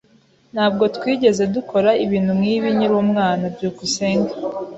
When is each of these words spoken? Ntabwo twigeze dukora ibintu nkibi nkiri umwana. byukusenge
Ntabwo 0.53 0.83
twigeze 0.95 1.43
dukora 1.55 1.89
ibintu 2.05 2.31
nkibi 2.39 2.67
nkiri 2.75 2.95
umwana. 3.03 3.43
byukusenge 3.55 4.33